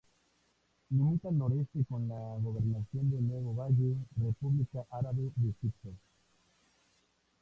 Limita 0.89 1.27
al 1.27 1.37
noreste 1.37 1.85
con 1.87 2.07
la 2.07 2.35
Gobernación 2.39 3.11
de 3.11 3.21
Nuevo 3.21 3.53
Valle, 3.53 3.97
República 4.17 4.83
Árabe 4.89 5.31
de 5.35 5.51
Egipto. 5.51 5.89